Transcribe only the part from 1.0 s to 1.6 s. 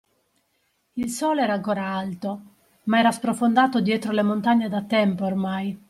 sole era